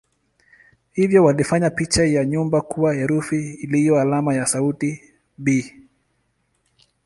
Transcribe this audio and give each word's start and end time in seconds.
Hivyo 0.91 1.23
walifanya 1.23 1.69
picha 1.69 2.05
ya 2.05 2.25
nyumba 2.25 2.61
kuwa 2.61 2.93
herufi 2.93 3.53
iliyo 3.53 4.01
alama 4.01 4.33
ya 4.35 4.45
sauti 4.45 5.01
"b". 5.37 5.73